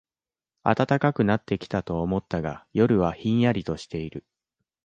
[0.63, 4.25] 暖かくなってきたと思ったが、夜はひんやりとしている